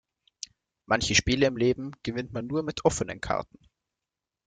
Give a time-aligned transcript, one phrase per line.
[0.87, 3.59] Manche Spiele im Leben gewinnt man nur mit offenen Karten.